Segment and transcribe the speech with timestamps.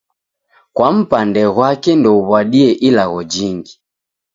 [0.75, 3.73] Kwa mpande ghwa ndouw'adie ilagho jingi.